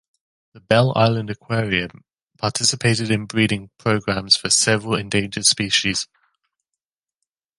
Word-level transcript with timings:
The 0.53 0.59
Belle 0.61 0.93
Isle 0.97 1.29
Aquarium 1.29 2.03
participated 2.39 3.11
in 3.11 3.27
breeding 3.27 3.69
programs 3.77 4.35
for 4.35 4.49
several 4.49 4.95
endangered 4.95 5.45
species. 5.45 6.07